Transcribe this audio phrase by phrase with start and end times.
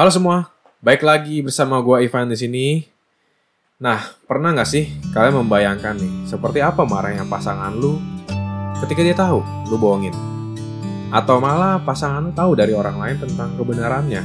[0.00, 0.48] Halo semua,
[0.80, 2.88] baik lagi bersama gua Ivan di sini.
[3.76, 8.00] Nah, pernah nggak sih kalian membayangkan nih, seperti apa marahnya pasangan lu
[8.80, 10.16] ketika dia tahu lu bohongin?
[11.12, 14.24] Atau malah pasangan lu tahu dari orang lain tentang kebenarannya?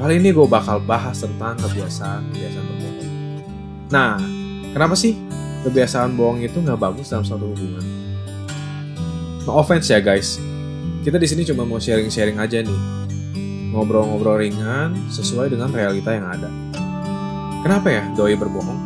[0.00, 3.12] Kali ini gue bakal bahas tentang kebiasaan-kebiasaan berbohong.
[3.92, 4.16] Nah,
[4.72, 5.12] kenapa sih
[5.68, 7.84] kebiasaan bohong itu nggak bagus dalam suatu hubungan?
[9.44, 10.40] No offense ya guys,
[11.04, 12.80] kita di sini cuma mau sharing-sharing aja nih,
[13.76, 16.48] ngobrol-ngobrol ringan sesuai dengan realita yang ada.
[17.60, 18.80] Kenapa ya doi berbohong?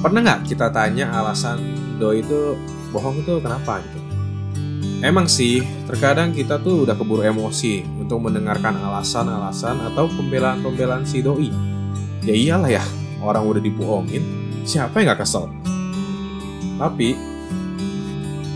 [0.00, 1.60] Pernah nggak kita tanya alasan
[2.00, 2.56] doi itu
[2.96, 4.00] bohong itu kenapa gitu?
[5.04, 11.52] Emang sih, terkadang kita tuh udah keburu emosi untuk mendengarkan alasan-alasan atau pembelaan-pembelaan si doi.
[12.24, 12.84] Ya iyalah ya,
[13.20, 14.24] orang udah dibohongin,
[14.64, 15.52] siapa yang gak kesel?
[16.80, 17.12] Tapi,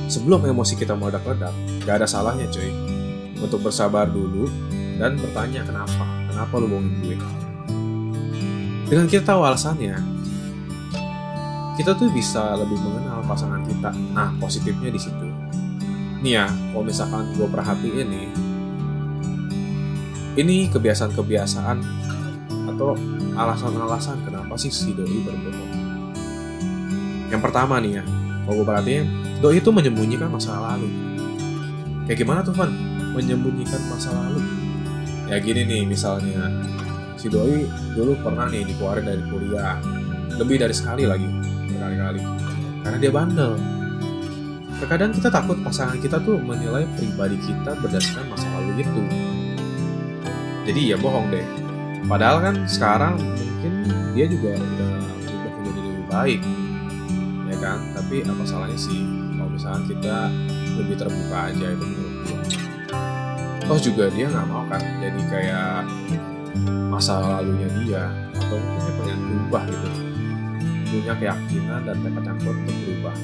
[0.09, 1.53] sebelum emosi kita meledak-ledak,
[1.85, 2.73] gak ada salahnya cuy.
[3.37, 4.49] Untuk bersabar dulu
[5.01, 7.17] dan bertanya kenapa, kenapa lu bohongin gue.
[8.93, 9.97] Dengan kita tahu alasannya,
[11.81, 13.89] kita tuh bisa lebih mengenal pasangan kita.
[14.13, 15.27] Nah, positifnya di situ.
[16.21, 18.29] Nih ya kalau misalkan gue perhatiin nih
[20.37, 21.81] ini kebiasaan-kebiasaan
[22.77, 22.93] atau
[23.41, 25.73] alasan-alasan kenapa sih si doi berbohong?
[27.33, 28.05] Yang pertama nih ya
[28.45, 29.05] kalau gue perhatiin
[29.41, 30.93] doi itu menyembunyikan masa lalu.
[32.05, 32.69] Kayak gimana tuh Van?
[33.17, 34.60] Menyembunyikan masa lalu
[35.31, 36.51] ya gini nih misalnya
[37.15, 39.79] si doi dulu pernah nih dikeluarin dari kuliah
[40.35, 41.27] lebih dari sekali lagi
[41.71, 42.23] berkali-kali
[42.83, 43.55] karena dia bandel
[44.81, 49.03] Terkadang kita takut pasangan kita tuh menilai pribadi kita berdasarkan masa lalu itu.
[50.65, 51.45] Jadi ya bohong deh.
[52.09, 53.85] Padahal kan sekarang mungkin
[54.17, 56.41] dia juga udah menjadi lebih baik,
[57.53, 57.79] ya kan?
[57.93, 59.05] Tapi apa salahnya sih
[59.37, 60.17] kalau misalnya kita
[60.81, 62.60] lebih terbuka aja itu menurut gue.
[63.71, 65.87] Toh juga dia nggak mau kan jadi kayak
[66.91, 69.89] masa lalunya dia atau mungkin dia pengen berubah gitu
[70.91, 73.15] punya keyakinan dan tekad yang kuat untuk berubah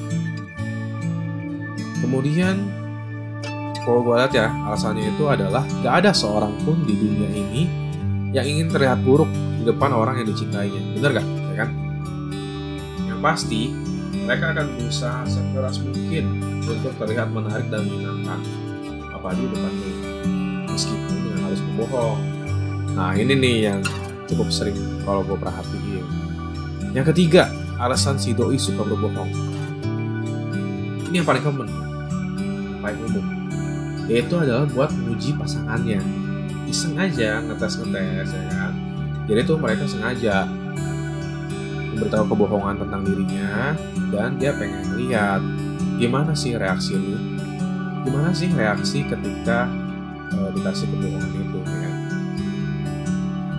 [1.97, 2.55] Kemudian
[3.81, 7.63] kalau gue lihat ya alasannya itu adalah gak ada seorang pun di dunia ini
[8.35, 10.81] yang ingin terlihat buruk di depan orang yang dicintainya.
[10.99, 11.27] Bener gak?
[11.27, 11.69] Ya kan?
[13.07, 13.61] Yang pasti
[14.27, 16.25] mereka akan berusaha sekeras mungkin
[16.67, 18.39] untuk terlihat menarik dan menyenangkan.
[19.15, 19.96] Apalagi di depan lu.
[20.77, 22.21] Meskipun dengan harus berbohong.
[22.93, 23.81] Nah ini nih yang
[24.29, 26.05] cukup sering kalau gue perhatiin.
[26.93, 27.49] Yang ketiga,
[27.81, 29.33] alasan si doi suka berbohong.
[31.09, 31.87] Ini yang paling common
[32.87, 33.25] paling umum
[34.07, 35.99] yaitu adalah buat menguji pasangannya
[36.71, 38.73] iseng aja ngetes ngetes ya kan
[39.27, 40.47] jadi tuh mereka sengaja
[41.91, 43.75] memberitahu kebohongan tentang dirinya
[44.15, 45.43] dan dia pengen lihat
[45.99, 47.19] gimana sih reaksi lu
[48.07, 49.67] gimana sih reaksi ketika
[50.33, 51.93] uh, dikasih kebohongan itu ya kan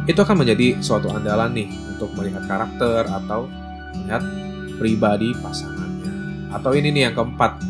[0.09, 3.45] itu akan menjadi suatu andalan nih untuk melihat karakter atau
[3.93, 4.25] melihat
[4.81, 6.13] pribadi pasangannya
[6.49, 7.61] atau ini nih yang keempat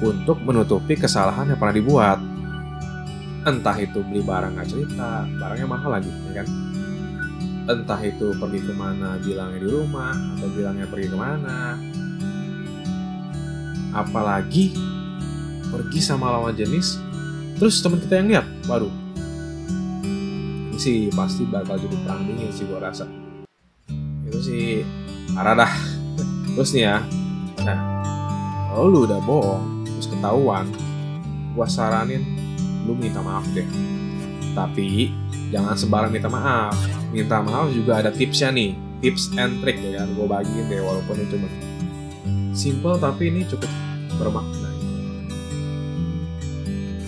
[0.00, 2.18] untuk menutupi kesalahan yang pernah dibuat.
[3.44, 6.48] Entah itu beli barang nggak cerita, barangnya mahal lagi, ya kan?
[7.68, 11.76] Entah itu pergi ke mana, bilangnya di rumah, atau bilangnya pergi ke mana.
[13.96, 14.76] Apalagi
[15.72, 17.00] pergi sama lawan jenis,
[17.60, 18.88] terus teman kita yang lihat, baru
[20.72, 23.04] ini sih pasti bakal jadi perang dingin sih gua rasa.
[24.24, 24.80] Itu sih
[25.36, 25.72] parah dah.
[26.56, 27.04] Terus nih ya,
[27.60, 27.78] nah
[28.72, 30.72] kalau lu udah bohong, terus ketahuan,
[31.52, 32.24] gua saranin
[32.88, 33.68] lu minta maaf deh.
[34.56, 35.12] Tapi
[35.52, 36.72] jangan sembarang minta maaf.
[37.12, 38.72] Minta maaf juga ada tipsnya nih,
[39.04, 40.08] tips and trick ya kan.
[40.16, 41.36] Gue bagiin deh walaupun itu
[42.56, 43.68] simple tapi ini cukup
[44.16, 44.69] bermakna.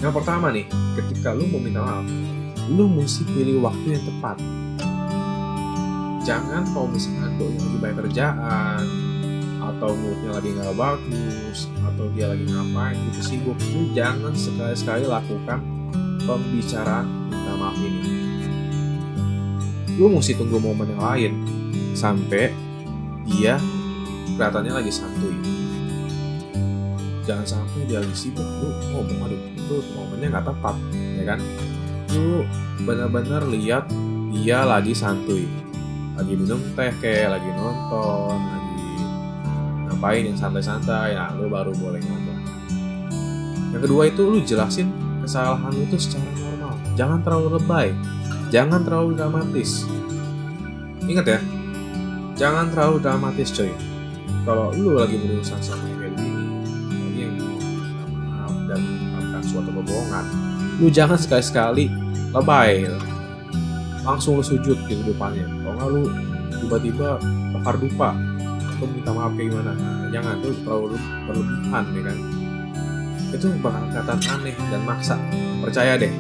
[0.02, 0.66] Yang pertama nih,
[0.98, 2.06] ketika lu mau minta maaf,
[2.66, 4.36] lu mesti pilih waktu yang tepat.
[6.26, 8.82] Jangan kalau misalkan doi lagi banyak kerjaan,
[9.62, 15.59] atau moodnya lagi nggak bagus atau dia lagi ngapain gitu sibuk lu jangan sekali-sekali lakukan
[16.27, 18.03] pembicaraan minta maaf ini
[19.98, 21.32] lu mesti tunggu momen yang lain
[21.94, 22.50] sampai
[23.27, 23.59] dia
[24.34, 25.34] kelihatannya lagi santuy
[27.22, 31.39] jangan sampai dia lagi sibuk lu ngomong aduh itu momennya nggak tepat ya kan?
[32.13, 32.45] Lu
[32.83, 33.89] benar-benar lihat
[34.34, 35.47] dia lagi santuy.
[36.13, 38.86] Lagi minum teh kayak lagi nonton lagi
[39.89, 41.15] ngapain yang santai-santai.
[41.15, 42.41] Nah lu baru boleh ngomong.
[43.72, 44.92] Yang kedua itu lu jelasin
[45.25, 46.75] kesalahan lu itu secara normal.
[46.98, 47.89] Jangan terlalu lebay.
[48.53, 49.89] Jangan terlalu dramatis.
[51.09, 51.41] Ingat ya
[52.36, 53.71] jangan terlalu dramatis coy.
[54.42, 56.41] Kalau lu lagi berurusan sama yang kayak gini lagi
[57.22, 57.36] yang
[58.28, 60.24] maaf dan melakukan suatu kebohongan.
[60.83, 61.86] Lu jangan sekali-sekali
[62.33, 62.89] lebay
[64.03, 66.03] langsung lu sujud di depannya kalau nggak lu
[66.63, 67.09] tiba-tiba
[67.54, 68.10] bakar dupa
[68.83, 69.72] atau minta maaf kayak gimana.
[69.78, 70.98] Nah, jangan tuh terlalu
[71.30, 72.19] berlebihan ya kan?
[73.33, 75.16] Itu bakal kelihatan aneh dan maksa.
[75.63, 76.13] Percaya deh.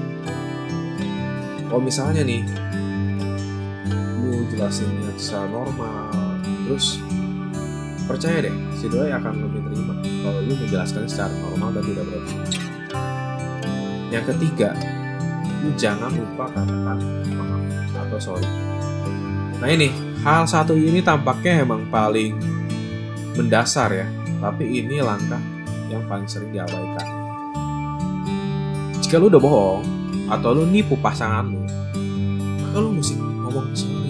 [1.66, 2.46] Kalau misalnya nih
[4.22, 6.38] lu jelasinnya secara normal
[6.68, 7.02] terus
[8.12, 12.48] percaya deh si doi akan lebih terima kalau lu menjelaskan secara normal dan tidak berlebihan
[14.12, 14.70] yang ketiga
[15.62, 16.98] lu jangan lupa katakan
[17.38, 17.62] maaf
[18.02, 18.48] atau sorry.
[19.62, 19.88] Nah ini
[20.26, 22.34] hal satu ini tampaknya emang paling
[23.38, 24.06] mendasar ya
[24.42, 25.40] tapi ini langkah
[25.86, 27.08] yang paling sering diabaikan.
[29.00, 29.82] Jika lu udah bohong
[30.28, 31.62] atau lu nipu pasangan lu
[32.58, 34.01] maka lu mesti ngomong tapi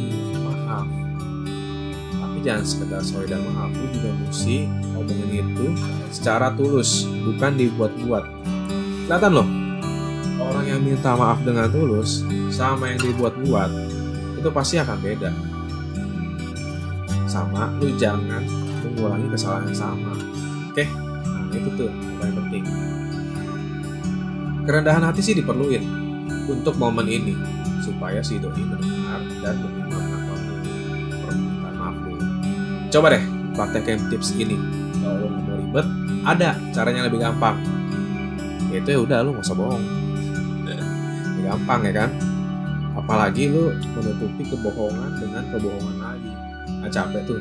[2.43, 5.67] jangan sekedar sorry dan maaf lu juga mesti ngomongin itu
[6.11, 8.25] secara tulus bukan dibuat-buat
[9.07, 9.49] kelihatan loh
[10.43, 13.71] orang yang minta maaf dengan tulus sama yang dibuat-buat
[14.43, 15.31] itu pasti akan beda.
[17.31, 18.43] Sama, lu jangan
[18.83, 20.13] mengulangi kesalahan yang sama.
[20.75, 20.85] Oke,
[21.23, 22.63] nah itu tuh yang paling penting.
[24.67, 25.87] Kerendahan hati sih diperluin
[26.51, 27.39] untuk momen ini
[27.87, 29.82] supaya si doi mendengar dan menerima
[32.93, 33.25] Coba deh
[33.57, 34.61] praktekin tips ini.
[35.01, 35.87] Kalau nggak mau ribet,
[36.29, 37.57] ada caranya lebih gampang.
[38.69, 39.85] Yaitu ya udah lu nggak usah bohong.
[41.41, 42.11] Gampang ya kan?
[42.93, 46.33] Apalagi lu menutupi kebohongan dengan kebohongan lagi.
[46.85, 47.41] Nah capek tuh.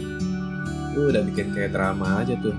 [0.95, 2.55] Lu udah bikin kayak drama aja tuh.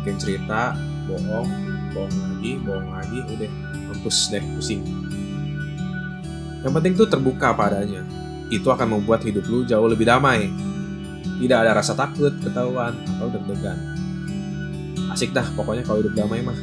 [0.00, 0.72] Bikin cerita
[1.04, 1.48] bohong
[1.92, 3.50] bohong lagi bohong lagi udah
[3.92, 4.80] mampus deh pusing.
[6.64, 8.00] Yang penting tuh terbuka padanya.
[8.48, 10.71] Itu akan membuat hidup lu jauh lebih damai
[11.42, 13.78] tidak ada rasa takut ketahuan atau deg-degan
[15.12, 16.56] asik dah pokoknya kalau hidup damai mah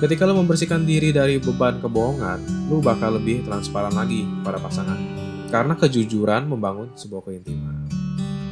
[0.00, 4.96] Ketika lo membersihkan diri dari beban kebohongan, lo bakal lebih transparan lagi pada pasangan.
[5.52, 7.84] Karena kejujuran membangun sebuah keintiman.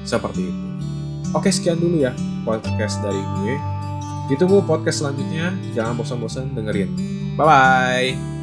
[0.05, 0.65] Seperti itu.
[1.33, 2.13] Oke, sekian dulu ya
[2.45, 3.57] podcast dari gue.
[4.29, 5.57] Ditunggu podcast selanjutnya.
[5.73, 6.93] Jangan bosan-bosan dengerin.
[7.41, 8.38] Bye-bye.